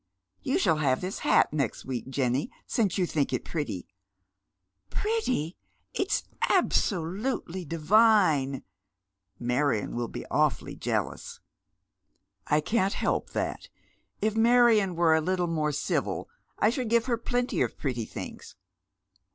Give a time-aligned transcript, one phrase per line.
[0.41, 3.87] You shall have this hat next week, Jenny, since you think it pretty."
[4.89, 5.57] "Pretty
[5.93, 8.63] I It's absolutely divhie!
[9.37, 11.39] Marion will be a vN'fully jealous."
[12.47, 13.69] _"I can't help that.
[14.21, 16.27] If Marion were a little more civil
[16.57, 18.55] I should give her plenty of pretty things.